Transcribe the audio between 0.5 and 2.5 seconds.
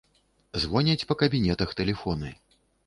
Звоняць па кабінетах тэлефоны.